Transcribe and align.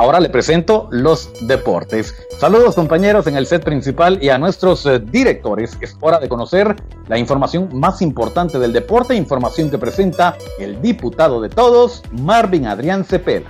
Ahora 0.00 0.18
le 0.18 0.30
presento 0.30 0.88
los 0.90 1.30
deportes. 1.46 2.14
Saludos 2.38 2.74
compañeros 2.74 3.26
en 3.26 3.36
el 3.36 3.44
set 3.44 3.62
principal 3.62 4.18
y 4.22 4.30
a 4.30 4.38
nuestros 4.38 4.86
eh, 4.86 4.98
directores. 4.98 5.76
Es 5.82 5.94
hora 6.00 6.18
de 6.18 6.26
conocer 6.26 6.74
la 7.06 7.18
información 7.18 7.68
más 7.74 8.00
importante 8.00 8.58
del 8.58 8.72
deporte, 8.72 9.14
información 9.14 9.68
que 9.68 9.76
presenta 9.76 10.38
el 10.58 10.80
diputado 10.80 11.42
de 11.42 11.50
todos, 11.50 12.02
Marvin 12.12 12.66
Adrián 12.66 13.04
Cepeda. 13.04 13.44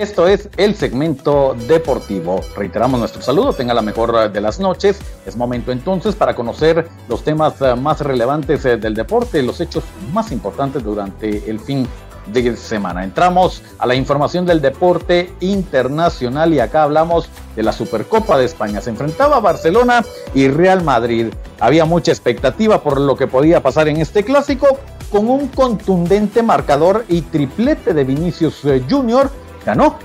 Esto 0.00 0.26
es 0.26 0.48
el 0.56 0.76
segmento 0.76 1.54
deportivo. 1.68 2.40
Reiteramos 2.56 2.98
nuestro 2.98 3.20
saludo, 3.20 3.52
tenga 3.52 3.74
la 3.74 3.82
mejor 3.82 4.32
de 4.32 4.40
las 4.40 4.58
noches. 4.58 4.98
Es 5.26 5.36
momento 5.36 5.72
entonces 5.72 6.14
para 6.14 6.34
conocer 6.34 6.88
los 7.06 7.22
temas 7.22 7.60
eh, 7.60 7.74
más 7.74 8.00
relevantes 8.00 8.64
eh, 8.64 8.78
del 8.78 8.94
deporte, 8.94 9.42
los 9.42 9.60
hechos 9.60 9.84
más 10.14 10.32
importantes 10.32 10.82
durante 10.82 11.50
el 11.50 11.60
fin 11.60 11.86
de 12.32 12.56
semana. 12.56 13.04
Entramos 13.04 13.62
a 13.78 13.84
la 13.84 13.94
información 13.94 14.46
del 14.46 14.62
deporte 14.62 15.34
internacional 15.40 16.54
y 16.54 16.60
acá 16.60 16.84
hablamos 16.84 17.28
de 17.54 17.62
la 17.62 17.72
Supercopa 17.72 18.38
de 18.38 18.46
España. 18.46 18.80
Se 18.80 18.88
enfrentaba 18.88 19.38
Barcelona 19.40 20.02
y 20.32 20.48
Real 20.48 20.82
Madrid. 20.82 21.26
Había 21.58 21.84
mucha 21.84 22.10
expectativa 22.10 22.82
por 22.82 22.98
lo 22.98 23.16
que 23.16 23.26
podía 23.26 23.62
pasar 23.62 23.86
en 23.86 23.98
este 23.98 24.24
clásico 24.24 24.78
con 25.12 25.28
un 25.28 25.48
contundente 25.48 26.42
marcador 26.42 27.04
y 27.06 27.20
triplete 27.20 27.92
de 27.92 28.04
Vinicius 28.04 28.64
eh, 28.64 28.82
Junior 28.88 29.30
ganó 29.64 29.98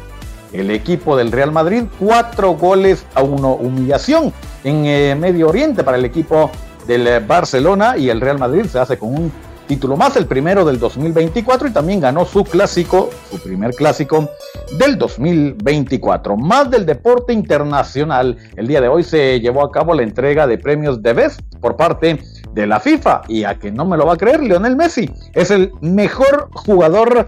el 0.53 0.71
equipo 0.71 1.17
del 1.17 1.31
Real 1.31 1.51
Madrid 1.51 1.83
cuatro 1.99 2.53
goles 2.53 3.05
a 3.13 3.23
uno. 3.23 3.53
Humillación 3.53 4.31
en 4.63 4.85
eh, 4.85 5.15
Medio 5.15 5.49
Oriente 5.49 5.83
para 5.83 5.97
el 5.97 6.05
equipo 6.05 6.49
del 6.87 7.07
eh, 7.07 7.19
Barcelona 7.19 7.97
y 7.97 8.09
el 8.09 8.21
Real 8.21 8.39
Madrid 8.39 8.65
se 8.65 8.79
hace 8.79 8.97
con 8.97 9.09
un 9.09 9.31
título 9.67 9.97
más, 9.97 10.15
el 10.15 10.27
primero 10.27 10.63
del 10.63 10.79
2024 10.79 11.67
y 11.67 11.71
también 11.71 11.99
ganó 11.99 12.25
su 12.25 12.43
clásico, 12.43 13.09
su 13.31 13.39
primer 13.39 13.73
clásico 13.73 14.29
del 14.77 14.97
2024. 14.97 16.37
Más 16.37 16.69
del 16.69 16.85
deporte 16.85 17.33
internacional. 17.33 18.37
El 18.55 18.67
día 18.67 18.81
de 18.81 18.87
hoy 18.87 19.03
se 19.03 19.39
llevó 19.39 19.63
a 19.63 19.71
cabo 19.71 19.93
la 19.93 20.03
entrega 20.03 20.47
de 20.47 20.57
premios 20.57 21.01
de 21.01 21.13
Best 21.13 21.41
por 21.59 21.75
parte 21.75 22.19
de 22.53 22.67
la 22.67 22.79
FIFA 22.79 23.23
y 23.27 23.43
a 23.43 23.55
que 23.55 23.71
no 23.71 23.85
me 23.85 23.97
lo 23.97 24.05
va 24.05 24.13
a 24.13 24.17
creer, 24.17 24.41
Lionel 24.41 24.75
Messi 24.75 25.09
es 25.33 25.51
el 25.51 25.71
mejor 25.81 26.49
jugador 26.53 27.27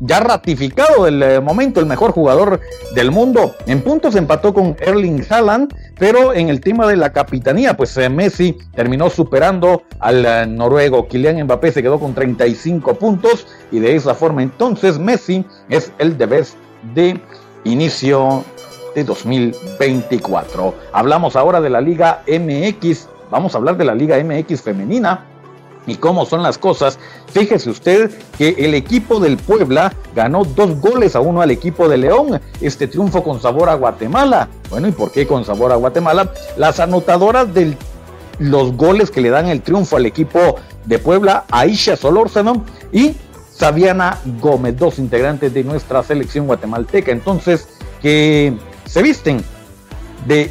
ya 0.00 0.20
ratificado 0.20 1.04
del 1.04 1.22
eh, 1.22 1.40
momento, 1.40 1.80
el 1.80 1.86
mejor 1.86 2.12
jugador 2.12 2.60
del 2.94 3.10
mundo. 3.10 3.54
En 3.66 3.82
puntos 3.82 4.14
empató 4.16 4.52
con 4.52 4.76
Erling 4.80 5.24
Haaland, 5.28 5.74
pero 5.98 6.34
en 6.34 6.48
el 6.48 6.60
tema 6.60 6.86
de 6.86 6.96
la 6.96 7.12
capitanía, 7.12 7.76
pues 7.76 7.96
eh, 7.96 8.08
Messi 8.08 8.56
terminó 8.74 9.10
superando 9.10 9.82
al 10.00 10.24
eh, 10.24 10.46
noruego. 10.46 11.06
Kylian 11.08 11.42
Mbappé 11.44 11.72
se 11.72 11.82
quedó 11.82 11.98
con 11.98 12.14
35 12.14 12.94
puntos 12.94 13.46
y 13.70 13.78
de 13.78 13.96
esa 13.96 14.14
forma 14.14 14.42
entonces 14.42 14.98
Messi 14.98 15.44
es 15.68 15.92
el 15.98 16.16
de 16.18 16.26
best 16.26 16.54
de 16.94 17.20
inicio 17.64 18.44
de 18.94 19.04
2024. 19.04 20.74
Hablamos 20.92 21.36
ahora 21.36 21.60
de 21.60 21.70
la 21.70 21.80
Liga 21.80 22.22
MX. 22.26 23.08
Vamos 23.30 23.54
a 23.54 23.58
hablar 23.58 23.76
de 23.76 23.84
la 23.84 23.94
Liga 23.94 24.16
MX 24.22 24.62
femenina 24.62 25.26
y 25.86 25.96
cómo 25.96 26.26
son 26.26 26.42
las 26.42 26.58
cosas, 26.58 26.98
fíjese 27.32 27.70
usted 27.70 28.10
que 28.36 28.56
el 28.58 28.74
equipo 28.74 29.20
del 29.20 29.36
Puebla 29.36 29.94
ganó 30.14 30.44
dos 30.44 30.80
goles 30.80 31.16
a 31.16 31.20
uno 31.20 31.42
al 31.42 31.50
equipo 31.50 31.88
de 31.88 31.96
León. 31.98 32.40
Este 32.60 32.88
triunfo 32.88 33.22
con 33.22 33.40
sabor 33.40 33.68
a 33.68 33.74
Guatemala. 33.74 34.48
Bueno, 34.70 34.88
¿y 34.88 34.92
por 34.92 35.12
qué 35.12 35.26
con 35.26 35.44
sabor 35.44 35.72
a 35.72 35.76
Guatemala? 35.76 36.32
Las 36.56 36.80
anotadoras 36.80 37.52
de 37.54 37.76
los 38.38 38.76
goles 38.76 39.10
que 39.10 39.20
le 39.20 39.30
dan 39.30 39.46
el 39.46 39.62
triunfo 39.62 39.96
al 39.96 40.06
equipo 40.06 40.56
de 40.84 40.98
Puebla, 40.98 41.44
Aisha 41.50 41.96
Solórzano 41.96 42.64
y 42.92 43.14
Sabiana 43.50 44.18
Gómez, 44.40 44.76
dos 44.76 44.98
integrantes 44.98 45.54
de 45.54 45.64
nuestra 45.64 46.02
selección 46.02 46.46
guatemalteca. 46.46 47.12
Entonces, 47.12 47.68
que 48.02 48.56
se 48.84 49.02
visten 49.02 49.42
de 50.26 50.50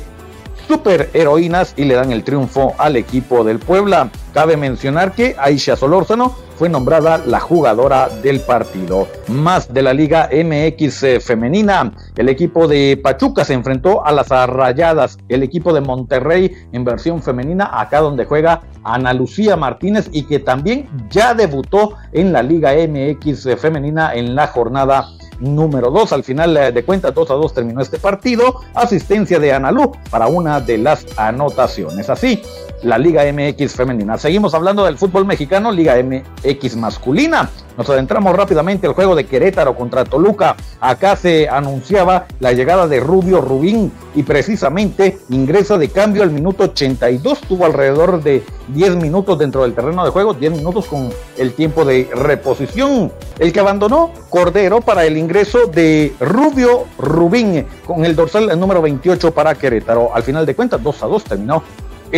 superheroínas 0.68 1.74
y 1.78 1.86
le 1.86 1.96
dan 1.96 2.12
el 2.12 2.24
triunfo 2.24 2.74
al 2.78 2.96
equipo 2.96 3.44
del 3.44 3.60
Puebla. 3.60 4.10
Cabe 4.34 4.58
mencionar 4.58 5.14
que 5.14 5.36
Aisha 5.40 5.76
Solórzano 5.76 6.36
fue 6.58 6.70
nombrada 6.70 7.18
la 7.18 7.40
jugadora 7.40 8.10
del 8.24 8.40
partido. 8.40 9.08
Más 9.28 9.74
de 9.74 9.82
la 9.82 9.94
Liga 9.94 10.30
MX 10.32 11.04
eh, 11.04 11.20
femenina, 11.20 11.92
el 12.16 12.30
equipo 12.30 12.68
de 12.68 13.00
Pachuca 13.02 13.44
se 13.44 13.54
enfrentó 13.54 14.06
a 14.06 14.12
las 14.12 14.32
Arrayadas, 14.32 15.18
el 15.28 15.44
equipo 15.44 15.74
de 15.74 15.82
Monterrey 15.82 16.52
en 16.72 16.86
versión 16.86 17.22
femenina, 17.22 17.70
acá 17.74 18.00
donde 18.00 18.26
juega 18.26 18.62
Ana 18.84 19.14
Lucía 19.14 19.56
Martínez 19.56 20.10
y 20.12 20.24
que 20.24 20.40
también 20.40 20.88
ya 21.10 21.34
debutó 21.34 21.96
en 22.14 22.32
la 22.32 22.42
Liga 22.42 22.72
MX 22.74 23.46
eh, 23.48 23.58
femenina 23.58 24.14
en 24.14 24.36
la 24.36 24.48
jornada 24.48 25.08
número 25.40 25.92
2. 25.92 26.14
Al 26.14 26.24
final 26.24 26.74
de 26.74 26.86
cuentas, 26.86 27.14
2 27.14 27.32
a 27.32 27.34
2 27.34 27.54
terminó 27.54 27.82
este 27.82 27.98
partido. 27.98 28.62
Asistencia 28.74 29.40
de 29.40 29.54
Analú 29.54 29.92
para 30.10 30.28
una 30.28 30.60
de 30.60 30.78
las 30.78 31.06
anotaciones. 31.18 32.10
Así, 32.10 32.42
la 32.84 32.98
Liga 32.98 33.24
MX 33.32 33.74
femenina. 33.74 34.18
Seguimos 34.18 34.54
hablando 34.54 34.86
del 34.86 34.98
fútbol 34.98 35.26
mexicano, 35.26 35.72
Liga 35.72 35.96
MX 36.02 36.76
masculina. 36.76 37.50
Nos 37.78 37.90
adentramos 37.90 38.36
rápidamente 38.36 38.88
al 38.88 38.94
juego 38.94 39.16
de 39.16 39.26
Querétaro 39.26 39.76
contra 39.76 40.06
Toluca. 40.06 40.56
Acá 40.80 41.16
se 41.16 41.50
anunciaba 41.50 42.26
la 42.40 42.54
llegada 42.54 42.88
de 42.88 43.00
Rubio 43.00 43.42
Rubín 43.42 43.92
y 44.14 44.24
precisamente 44.24 45.18
ingresa 45.30 45.78
de 45.78 45.90
cambio 45.90 46.24
al 46.24 46.32
minuto 46.32 46.64
82. 46.64 47.42
Tuvo 47.42 47.66
alrededor 47.66 48.24
de 48.24 48.44
10 48.70 48.96
minutos 48.96 49.38
dentro 49.38 49.64
del 49.64 49.74
terreno 49.74 50.06
de 50.06 50.12
juego, 50.12 50.34
10 50.34 50.54
minutos 50.54 50.86
con 50.86 51.10
el 51.38 51.54
tiempo 51.54 51.84
de 51.84 52.10
reposición. 52.14 53.12
El 53.40 53.52
que 53.52 53.60
abandonó 53.60 54.12
Cordero 54.30 54.80
para 54.80 55.06
el 55.06 55.18
ingreso 55.18 55.68
de 55.68 56.16
Rubio 56.20 56.86
Rubín 56.98 57.66
con 57.86 58.06
el 58.06 58.16
dorsal 58.16 58.58
número 58.58 58.82
28 58.82 59.34
para 59.34 59.56
Querétaro. 59.56 60.16
Al 60.16 60.24
final 60.24 60.46
de 60.46 60.56
cuentas, 60.56 60.82
2 60.82 61.04
a 61.04 61.08
2 61.08 61.24
terminó 61.26 61.64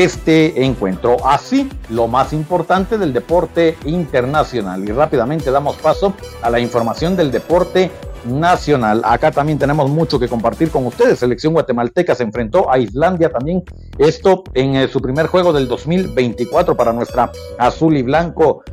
este 0.04 0.64
encuentro. 0.64 1.18
Así, 1.26 1.68
lo 1.90 2.08
más 2.08 2.32
importante 2.32 3.00
del 3.00 3.14
deporte 3.14 3.76
internacional. 3.86 4.88
Y 4.88 4.92
rápidamente 4.92 5.50
damos 5.50 5.76
paso 5.78 6.14
a 6.44 6.52
la 6.52 6.60
información 6.60 7.16
del 7.16 7.32
deporte 7.32 7.90
nacional. 8.26 9.02
Acá 9.04 9.32
también 9.32 9.58
tenemos 9.58 9.90
mucho 9.90 10.20
que 10.20 10.28
compartir 10.28 10.70
con 10.70 10.86
ustedes. 10.86 11.18
Selección 11.18 11.54
guatemalteca 11.54 12.14
se 12.14 12.22
enfrentó 12.22 12.72
a 12.72 12.78
Islandia 12.78 13.30
también. 13.30 13.64
Esto 13.98 14.44
en 14.54 14.76
eh, 14.76 14.88
su 14.88 15.02
primer 15.02 15.26
juego 15.28 15.52
del 15.52 15.68
2024 15.68 16.78
para 16.78 16.94
nuestra 16.94 17.32
azul 17.58 17.98
y 17.98 18.04
blanco 18.04 18.64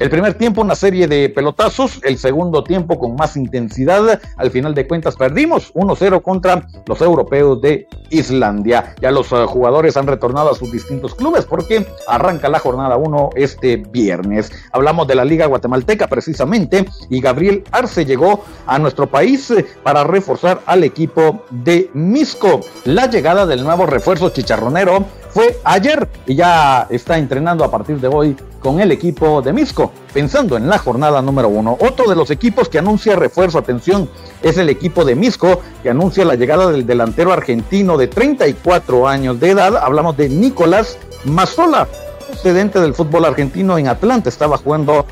el 0.00 0.08
primer 0.08 0.32
tiempo 0.34 0.62
una 0.62 0.74
serie 0.74 1.06
de 1.06 1.28
pelotazos, 1.28 2.00
el 2.02 2.16
segundo 2.16 2.64
tiempo 2.64 2.98
con 2.98 3.16
más 3.16 3.36
intensidad. 3.36 4.18
Al 4.38 4.50
final 4.50 4.74
de 4.74 4.88
cuentas 4.88 5.14
perdimos 5.14 5.74
1-0 5.74 6.22
contra 6.22 6.66
los 6.86 7.02
europeos 7.02 7.60
de 7.60 7.86
Islandia. 8.08 8.94
Ya 9.02 9.10
los 9.10 9.30
eh, 9.30 9.44
jugadores 9.46 9.98
han 9.98 10.06
retornado 10.06 10.50
a 10.50 10.54
sus 10.54 10.72
distintos 10.72 11.14
clubes 11.14 11.44
porque 11.44 11.86
arranca 12.08 12.48
la 12.48 12.58
jornada 12.58 12.96
1 12.96 13.30
este 13.36 13.76
viernes. 13.76 14.50
Hablamos 14.72 15.06
de 15.06 15.16
la 15.16 15.24
Liga 15.26 15.44
Guatemalteca 15.44 16.08
precisamente 16.08 16.88
y 17.10 17.20
Gabriel 17.20 17.62
Arce 17.70 18.06
llegó 18.06 18.42
a 18.66 18.78
nuestro 18.78 19.06
país 19.06 19.50
eh, 19.50 19.66
para 19.82 20.02
reforzar 20.02 20.62
al 20.64 20.82
equipo 20.82 21.44
de 21.50 21.90
Misco. 21.92 22.60
La 22.84 23.10
llegada 23.10 23.44
del 23.44 23.62
nuevo 23.62 23.84
refuerzo 23.84 24.30
chicharronero 24.30 25.04
fue 25.32 25.58
ayer 25.64 26.08
y 26.26 26.34
ya 26.34 26.86
está 26.90 27.18
entrenando 27.18 27.64
a 27.64 27.70
partir 27.70 28.00
de 28.00 28.08
hoy 28.08 28.36
con 28.60 28.80
el 28.80 28.92
equipo 28.92 29.40
de 29.42 29.52
Misco, 29.52 29.92
pensando 30.12 30.56
en 30.56 30.68
la 30.68 30.78
jornada 30.78 31.22
número 31.22 31.48
uno. 31.48 31.76
Otro 31.80 32.08
de 32.08 32.16
los 32.16 32.30
equipos 32.30 32.68
que 32.68 32.78
anuncia 32.78 33.16
refuerzo, 33.16 33.58
atención, 33.58 34.08
es 34.42 34.58
el 34.58 34.68
equipo 34.68 35.04
de 35.04 35.14
Misco, 35.14 35.60
que 35.82 35.90
anuncia 35.90 36.24
la 36.24 36.34
llegada 36.34 36.70
del 36.70 36.86
delantero 36.86 37.32
argentino 37.32 37.96
de 37.96 38.08
34 38.08 39.08
años 39.08 39.40
de 39.40 39.50
edad. 39.50 39.76
Hablamos 39.76 40.16
de 40.16 40.28
Nicolás 40.28 40.98
Mazola, 41.24 41.88
procedente 42.26 42.80
del 42.80 42.94
fútbol 42.94 43.24
argentino 43.24 43.78
en 43.78 43.88
Atlanta. 43.88 44.28
Estaba 44.28 44.58
jugando 44.58 45.06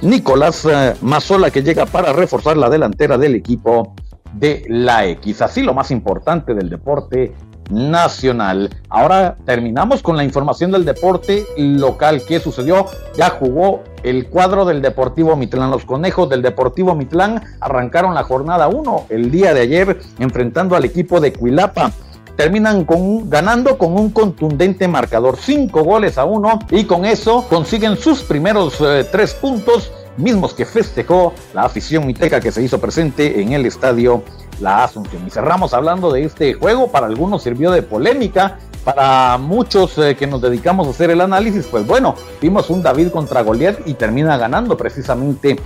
Nicolás 0.00 0.66
eh, 0.70 0.94
Mazola, 1.02 1.50
que 1.50 1.62
llega 1.62 1.84
para 1.84 2.12
reforzar 2.12 2.56
la 2.56 2.70
delantera 2.70 3.18
del 3.18 3.34
equipo 3.34 3.94
de 4.32 4.64
la 4.68 5.06
X. 5.06 5.42
Así 5.42 5.62
lo 5.62 5.74
más 5.74 5.90
importante 5.90 6.54
del 6.54 6.70
deporte 6.70 7.34
nacional. 7.70 8.70
Ahora 8.88 9.36
terminamos 9.44 10.02
con 10.02 10.16
la 10.16 10.24
información 10.24 10.70
del 10.70 10.84
deporte 10.84 11.46
local. 11.56 12.22
¿Qué 12.26 12.40
sucedió? 12.40 12.86
Ya 13.16 13.30
jugó 13.30 13.84
el 14.02 14.28
cuadro 14.28 14.64
del 14.64 14.82
Deportivo 14.82 15.36
Mitlán. 15.36 15.70
Los 15.70 15.84
conejos 15.84 16.28
del 16.28 16.42
Deportivo 16.42 16.94
Mitlán 16.94 17.42
arrancaron 17.60 18.14
la 18.14 18.24
jornada 18.24 18.68
1 18.68 19.06
el 19.10 19.30
día 19.30 19.54
de 19.54 19.60
ayer 19.60 20.00
enfrentando 20.18 20.76
al 20.76 20.84
equipo 20.84 21.20
de 21.20 21.32
Cuilapa 21.32 21.92
terminan 22.38 22.84
con, 22.84 23.28
ganando 23.28 23.76
con 23.76 23.94
un 23.94 24.10
contundente 24.10 24.86
marcador, 24.86 25.36
5 25.36 25.82
goles 25.82 26.18
a 26.18 26.24
1 26.24 26.60
y 26.70 26.84
con 26.84 27.04
eso 27.04 27.44
consiguen 27.48 27.96
sus 27.96 28.22
primeros 28.22 28.78
3 28.78 29.12
eh, 29.12 29.36
puntos, 29.40 29.90
mismos 30.16 30.54
que 30.54 30.64
festejó 30.64 31.32
la 31.52 31.62
afición 31.62 32.06
miteca 32.06 32.40
que 32.40 32.52
se 32.52 32.62
hizo 32.62 32.80
presente 32.80 33.40
en 33.42 33.54
el 33.54 33.66
estadio 33.66 34.22
la 34.60 34.84
Asunción. 34.84 35.26
Y 35.26 35.30
cerramos 35.30 35.74
hablando 35.74 36.12
de 36.12 36.24
este 36.24 36.54
juego, 36.54 36.90
para 36.90 37.06
algunos 37.06 37.42
sirvió 37.42 37.70
de 37.70 37.82
polémica, 37.82 38.58
Para 38.84 39.36
muchos 39.36 39.98
eh, 39.98 40.16
que 40.16 40.26
nos 40.26 40.40
dedicamos 40.40 40.86
a 40.86 40.90
hacer 40.90 41.10
el 41.10 41.20
análisis, 41.20 41.66
pues 41.66 41.86
bueno, 41.86 42.14
vimos 42.40 42.70
un 42.70 42.82
David 42.82 43.10
contra 43.10 43.42
Goliat 43.42 43.86
y 43.86 43.94
termina 43.94 44.38
ganando 44.38 44.76
precisamente 44.76 45.58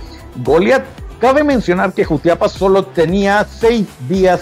Goliat. 0.43 0.83
Cabe 1.19 1.43
mencionar 1.43 1.93
que 1.93 2.03
Jutiapa 2.03 2.49
solo 2.49 2.83
tenía 2.83 3.45
seis 3.45 3.87
días 4.09 4.41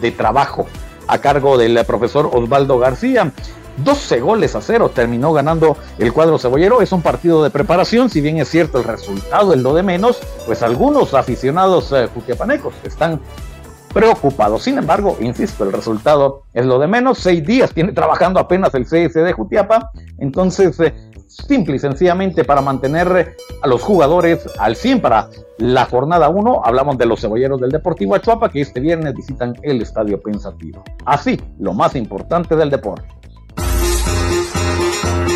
de 0.00 0.10
trabajo 0.10 0.66
a 1.06 1.18
cargo 1.18 1.56
del 1.56 1.84
profesor 1.84 2.28
Osvaldo 2.32 2.78
García. 2.78 3.32
12 3.78 4.20
goles 4.20 4.54
a 4.54 4.62
cero 4.62 4.90
terminó 4.94 5.32
ganando 5.32 5.76
el 5.98 6.12
cuadro 6.12 6.38
cebollero. 6.38 6.80
Es 6.80 6.92
un 6.92 7.02
partido 7.02 7.42
de 7.44 7.50
preparación, 7.50 8.08
si 8.10 8.20
bien 8.20 8.38
es 8.38 8.48
cierto 8.48 8.78
el 8.78 8.84
resultado 8.84 9.52
es 9.52 9.60
lo 9.60 9.74
de 9.74 9.82
menos, 9.82 10.18
pues 10.46 10.62
algunos 10.62 11.14
aficionados 11.14 11.92
eh, 11.92 12.08
jutiapanecos 12.12 12.74
están 12.84 13.20
preocupado. 13.96 14.58
Sin 14.58 14.76
embargo, 14.76 15.16
insisto, 15.20 15.64
el 15.64 15.72
resultado 15.72 16.42
es 16.52 16.66
lo 16.66 16.78
de 16.78 16.86
menos. 16.86 17.16
Seis 17.16 17.42
días 17.46 17.72
tiene 17.72 17.92
trabajando 17.92 18.38
apenas 18.38 18.74
el 18.74 18.84
CSD 18.84 19.32
Jutiapa. 19.32 19.90
Entonces, 20.18 20.78
eh, 20.80 20.92
simple 21.28 21.76
y 21.76 21.78
sencillamente 21.78 22.44
para 22.44 22.60
mantener 22.60 23.36
a 23.62 23.66
los 23.66 23.82
jugadores 23.82 24.46
al 24.58 24.76
100 24.76 25.00
para 25.00 25.30
la 25.56 25.86
jornada 25.86 26.28
1. 26.28 26.60
Hablamos 26.62 26.98
de 26.98 27.06
los 27.06 27.22
cebolleros 27.22 27.58
del 27.58 27.70
Deportivo 27.70 28.14
Achuapa 28.14 28.50
que 28.50 28.60
este 28.60 28.80
viernes 28.80 29.14
visitan 29.14 29.54
el 29.62 29.80
Estadio 29.80 30.20
Pensativo. 30.20 30.84
Así, 31.06 31.40
lo 31.58 31.72
más 31.72 31.96
importante 31.96 32.54
del 32.54 32.68
deporte. 32.68 33.08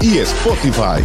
y 0.00 0.18
Spotify. 0.18 1.02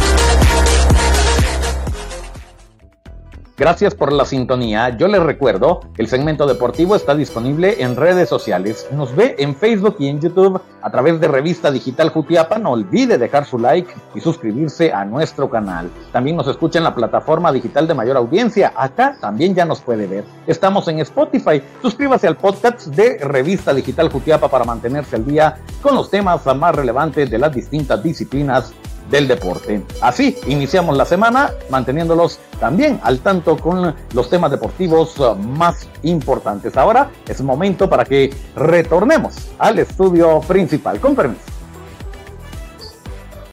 Gracias 3.62 3.94
por 3.94 4.12
la 4.12 4.24
sintonía. 4.24 4.88
Yo 4.96 5.06
les 5.06 5.22
recuerdo, 5.22 5.82
el 5.96 6.08
segmento 6.08 6.48
deportivo 6.48 6.96
está 6.96 7.14
disponible 7.14 7.80
en 7.80 7.94
redes 7.94 8.28
sociales. 8.28 8.88
Nos 8.90 9.14
ve 9.14 9.36
en 9.38 9.54
Facebook 9.54 9.94
y 10.00 10.08
en 10.08 10.20
YouTube 10.20 10.60
a 10.82 10.90
través 10.90 11.20
de 11.20 11.28
Revista 11.28 11.70
Digital 11.70 12.08
Jutiapa. 12.08 12.58
No 12.58 12.72
olvide 12.72 13.18
dejar 13.18 13.44
su 13.44 13.60
like 13.60 13.94
y 14.16 14.20
suscribirse 14.20 14.92
a 14.92 15.04
nuestro 15.04 15.48
canal. 15.48 15.88
También 16.10 16.34
nos 16.34 16.48
escucha 16.48 16.78
en 16.78 16.84
la 16.84 16.92
plataforma 16.96 17.52
digital 17.52 17.86
de 17.86 17.94
mayor 17.94 18.16
audiencia. 18.16 18.72
Acá 18.74 19.16
también 19.20 19.54
ya 19.54 19.64
nos 19.64 19.80
puede 19.80 20.08
ver. 20.08 20.24
Estamos 20.48 20.88
en 20.88 20.98
Spotify. 20.98 21.62
Suscríbase 21.82 22.26
al 22.26 22.36
podcast 22.36 22.88
de 22.88 23.18
Revista 23.18 23.72
Digital 23.72 24.10
Jutiapa 24.10 24.48
para 24.48 24.64
mantenerse 24.64 25.14
al 25.14 25.24
día 25.24 25.58
con 25.80 25.94
los 25.94 26.10
temas 26.10 26.44
más 26.56 26.74
relevantes 26.74 27.30
de 27.30 27.38
las 27.38 27.54
distintas 27.54 28.02
disciplinas 28.02 28.74
del 29.12 29.28
deporte. 29.28 29.82
Así 30.00 30.36
iniciamos 30.48 30.96
la 30.96 31.04
semana 31.04 31.52
manteniéndolos 31.68 32.40
también 32.58 32.98
al 33.04 33.20
tanto 33.20 33.56
con 33.56 33.94
los 34.14 34.30
temas 34.30 34.50
deportivos 34.50 35.18
uh, 35.20 35.36
más 35.36 35.86
importantes. 36.02 36.76
Ahora 36.76 37.10
es 37.28 37.40
momento 37.42 37.88
para 37.88 38.04
que 38.04 38.34
retornemos 38.56 39.34
al 39.58 39.78
estudio 39.78 40.40
principal. 40.40 40.98
Con 40.98 41.14
permiso. 41.14 41.61